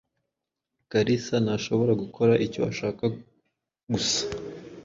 [0.91, 3.03] Kalisa ntashobora gukora icyo ashaka
[3.91, 4.21] gusa.